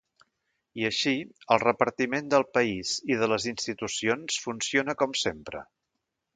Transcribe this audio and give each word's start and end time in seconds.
I 0.83 0.87
així, 0.87 1.13
el 1.55 1.61
repartiment 1.63 2.31
del 2.35 2.47
país 2.59 2.95
i 3.13 3.19
de 3.21 3.31
les 3.35 3.47
institucions 3.53 4.41
funciona 4.49 5.01
com 5.03 5.17
sempre. 5.29 5.67